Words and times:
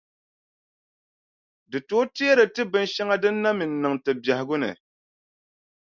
Di 1.71 1.79
tooi 1.87 2.07
teeri 2.15 2.45
ti 2.55 2.61
binʼ 2.71 2.89
shɛŋa 2.93 3.15
din 3.21 3.35
na 3.43 3.49
mi 3.57 3.65
n-niŋ 3.67 3.95
ti 4.03 4.11
biɛhigu 4.23 4.55
ni. 4.61 4.71